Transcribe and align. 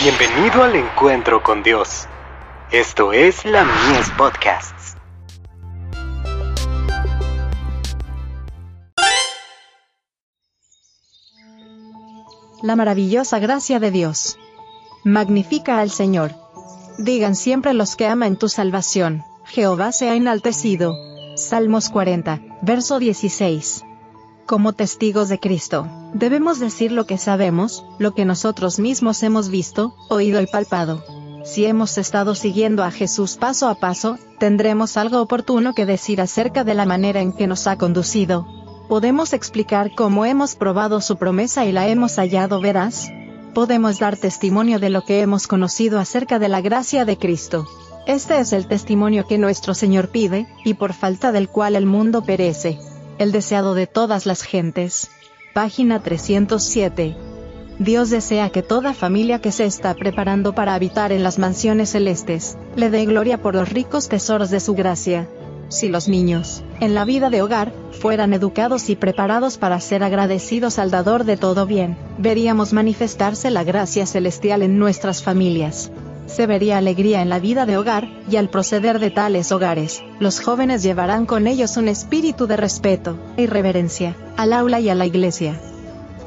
Bienvenido 0.00 0.62
al 0.62 0.76
encuentro 0.76 1.42
con 1.42 1.64
Dios. 1.64 2.06
Esto 2.70 3.12
es 3.12 3.44
la 3.44 3.64
Mies 3.64 4.08
Podcasts. 4.16 4.96
La 12.62 12.76
maravillosa 12.76 13.40
gracia 13.40 13.80
de 13.80 13.90
Dios. 13.90 14.38
Magnifica 15.02 15.80
al 15.80 15.90
Señor. 15.90 16.30
Digan 16.98 17.34
siempre 17.34 17.74
los 17.74 17.96
que 17.96 18.06
aman 18.06 18.36
tu 18.36 18.48
salvación, 18.48 19.24
Jehová 19.46 19.90
sea 19.90 20.14
enaltecido. 20.14 20.94
Salmos 21.34 21.88
40, 21.88 22.40
verso 22.62 23.00
16 23.00 23.87
como 24.48 24.72
testigos 24.72 25.28
de 25.28 25.38
Cristo, 25.38 25.86
debemos 26.14 26.58
decir 26.58 26.90
lo 26.90 27.04
que 27.04 27.18
sabemos, 27.18 27.84
lo 27.98 28.14
que 28.14 28.24
nosotros 28.24 28.78
mismos 28.78 29.22
hemos 29.22 29.50
visto, 29.50 29.94
oído 30.08 30.40
y 30.40 30.46
palpado. 30.46 31.04
Si 31.44 31.66
hemos 31.66 31.98
estado 31.98 32.34
siguiendo 32.34 32.82
a 32.82 32.90
Jesús 32.90 33.36
paso 33.36 33.68
a 33.68 33.74
paso, 33.74 34.16
tendremos 34.38 34.96
algo 34.96 35.20
oportuno 35.20 35.74
que 35.74 35.84
decir 35.84 36.22
acerca 36.22 36.64
de 36.64 36.72
la 36.72 36.86
manera 36.86 37.20
en 37.20 37.34
que 37.34 37.46
nos 37.46 37.66
ha 37.66 37.76
conducido. 37.76 38.46
Podemos 38.88 39.34
explicar 39.34 39.94
cómo 39.94 40.24
hemos 40.24 40.54
probado 40.54 41.02
su 41.02 41.16
promesa 41.16 41.66
y 41.66 41.72
la 41.72 41.86
hemos 41.86 42.16
hallado 42.16 42.58
veraz. 42.58 43.10
Podemos 43.52 43.98
dar 43.98 44.16
testimonio 44.16 44.78
de 44.78 44.88
lo 44.88 45.04
que 45.04 45.20
hemos 45.20 45.46
conocido 45.46 45.98
acerca 45.98 46.38
de 46.38 46.48
la 46.48 46.62
gracia 46.62 47.04
de 47.04 47.18
Cristo. 47.18 47.66
Este 48.06 48.38
es 48.40 48.54
el 48.54 48.66
testimonio 48.66 49.26
que 49.26 49.36
nuestro 49.36 49.74
Señor 49.74 50.08
pide, 50.08 50.48
y 50.64 50.72
por 50.72 50.94
falta 50.94 51.32
del 51.32 51.50
cual 51.50 51.76
el 51.76 51.84
mundo 51.84 52.22
perece 52.22 52.78
el 53.18 53.32
deseado 53.32 53.74
de 53.74 53.86
todas 53.86 54.26
las 54.26 54.42
gentes. 54.42 55.10
Página 55.52 56.02
307. 56.02 57.16
Dios 57.78 58.10
desea 58.10 58.50
que 58.50 58.62
toda 58.62 58.94
familia 58.94 59.40
que 59.40 59.52
se 59.52 59.64
está 59.64 59.94
preparando 59.94 60.54
para 60.54 60.74
habitar 60.74 61.12
en 61.12 61.22
las 61.22 61.38
mansiones 61.38 61.90
celestes, 61.90 62.56
le 62.76 62.90
dé 62.90 63.04
gloria 63.06 63.40
por 63.40 63.54
los 63.54 63.68
ricos 63.68 64.08
tesoros 64.08 64.50
de 64.50 64.60
su 64.60 64.74
gracia. 64.74 65.28
Si 65.68 65.88
los 65.88 66.08
niños, 66.08 66.62
en 66.80 66.94
la 66.94 67.04
vida 67.04 67.28
de 67.28 67.42
hogar, 67.42 67.72
fueran 67.92 68.32
educados 68.32 68.88
y 68.88 68.96
preparados 68.96 69.58
para 69.58 69.80
ser 69.80 70.02
agradecidos 70.02 70.78
al 70.78 70.90
dador 70.90 71.24
de 71.24 71.36
todo 71.36 71.66
bien, 71.66 71.96
veríamos 72.18 72.72
manifestarse 72.72 73.50
la 73.50 73.64
gracia 73.64 74.06
celestial 74.06 74.62
en 74.62 74.78
nuestras 74.78 75.22
familias 75.22 75.90
se 76.28 76.46
vería 76.46 76.78
alegría 76.78 77.22
en 77.22 77.28
la 77.28 77.40
vida 77.40 77.66
de 77.66 77.76
hogar, 77.76 78.08
y 78.30 78.36
al 78.36 78.48
proceder 78.48 78.98
de 79.00 79.10
tales 79.10 79.50
hogares, 79.50 80.02
los 80.20 80.40
jóvenes 80.40 80.82
llevarán 80.82 81.26
con 81.26 81.46
ellos 81.46 81.76
un 81.76 81.88
espíritu 81.88 82.46
de 82.46 82.56
respeto 82.56 83.18
e 83.36 83.46
reverencia, 83.46 84.14
al 84.36 84.52
aula 84.52 84.78
y 84.78 84.88
a 84.88 84.94
la 84.94 85.06
iglesia. 85.06 85.60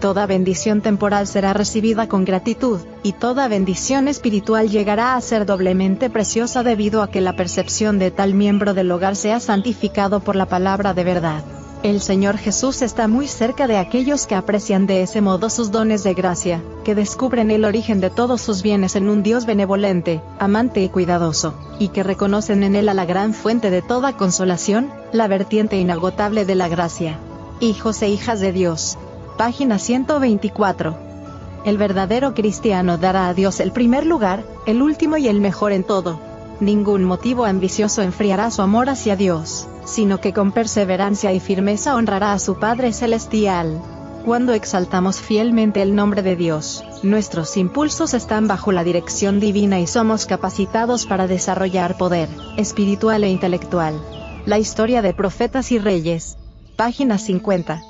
Toda 0.00 0.24
bendición 0.24 0.80
temporal 0.80 1.26
será 1.26 1.52
recibida 1.52 2.08
con 2.08 2.24
gratitud, 2.24 2.80
y 3.02 3.12
toda 3.12 3.48
bendición 3.48 4.08
espiritual 4.08 4.70
llegará 4.70 5.14
a 5.14 5.20
ser 5.20 5.44
doblemente 5.44 6.08
preciosa 6.08 6.62
debido 6.62 7.02
a 7.02 7.10
que 7.10 7.20
la 7.20 7.36
percepción 7.36 7.98
de 7.98 8.10
tal 8.10 8.32
miembro 8.32 8.72
del 8.72 8.90
hogar 8.90 9.14
sea 9.14 9.40
santificado 9.40 10.20
por 10.20 10.36
la 10.36 10.46
palabra 10.46 10.94
de 10.94 11.04
verdad. 11.04 11.44
El 11.82 12.02
Señor 12.02 12.36
Jesús 12.36 12.82
está 12.82 13.08
muy 13.08 13.26
cerca 13.26 13.66
de 13.66 13.78
aquellos 13.78 14.26
que 14.26 14.34
aprecian 14.34 14.86
de 14.86 15.00
ese 15.00 15.22
modo 15.22 15.48
sus 15.48 15.70
dones 15.70 16.02
de 16.02 16.12
gracia, 16.12 16.62
que 16.84 16.94
descubren 16.94 17.50
el 17.50 17.64
origen 17.64 18.00
de 18.00 18.10
todos 18.10 18.42
sus 18.42 18.60
bienes 18.60 18.96
en 18.96 19.08
un 19.08 19.22
Dios 19.22 19.46
benevolente, 19.46 20.20
amante 20.38 20.82
y 20.82 20.90
cuidadoso, 20.90 21.54
y 21.78 21.88
que 21.88 22.02
reconocen 22.02 22.64
en 22.64 22.76
Él 22.76 22.90
a 22.90 22.94
la 22.94 23.06
gran 23.06 23.32
fuente 23.32 23.70
de 23.70 23.80
toda 23.80 24.14
consolación, 24.14 24.92
la 25.12 25.26
vertiente 25.26 25.78
inagotable 25.78 26.44
de 26.44 26.54
la 26.54 26.68
gracia. 26.68 27.18
Hijos 27.60 28.02
e 28.02 28.10
hijas 28.10 28.40
de 28.40 28.52
Dios. 28.52 28.98
Página 29.38 29.78
124. 29.78 30.94
El 31.64 31.78
verdadero 31.78 32.34
cristiano 32.34 32.98
dará 32.98 33.28
a 33.28 33.32
Dios 33.32 33.58
el 33.58 33.72
primer 33.72 34.04
lugar, 34.04 34.44
el 34.66 34.82
último 34.82 35.16
y 35.16 35.28
el 35.28 35.40
mejor 35.40 35.72
en 35.72 35.84
todo. 35.84 36.20
Ningún 36.60 37.04
motivo 37.04 37.44
ambicioso 37.44 38.02
enfriará 38.02 38.50
su 38.50 38.62
amor 38.62 38.88
hacia 38.88 39.16
Dios 39.16 39.68
sino 39.90 40.20
que 40.20 40.32
con 40.32 40.52
perseverancia 40.52 41.32
y 41.32 41.40
firmeza 41.40 41.96
honrará 41.96 42.32
a 42.32 42.38
su 42.38 42.58
Padre 42.58 42.92
Celestial. 42.92 43.82
Cuando 44.24 44.52
exaltamos 44.52 45.20
fielmente 45.20 45.82
el 45.82 45.94
nombre 45.94 46.22
de 46.22 46.36
Dios, 46.36 46.84
nuestros 47.02 47.56
impulsos 47.56 48.14
están 48.14 48.46
bajo 48.46 48.70
la 48.70 48.84
dirección 48.84 49.40
divina 49.40 49.80
y 49.80 49.86
somos 49.86 50.26
capacitados 50.26 51.06
para 51.06 51.26
desarrollar 51.26 51.96
poder, 51.96 52.28
espiritual 52.56 53.24
e 53.24 53.30
intelectual. 53.30 54.00
La 54.46 54.58
historia 54.58 55.02
de 55.02 55.14
profetas 55.14 55.72
y 55.72 55.78
reyes. 55.78 56.36
Página 56.76 57.18
50. 57.18 57.89